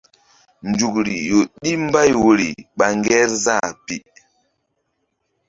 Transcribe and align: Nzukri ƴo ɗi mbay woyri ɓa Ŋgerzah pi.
Nzukri 0.69 1.13
ƴo 1.29 1.39
ɗi 1.61 1.71
mbay 1.85 2.09
woyri 2.21 2.49
ɓa 2.77 2.85
Ŋgerzah 2.97 3.67
pi. 3.85 3.95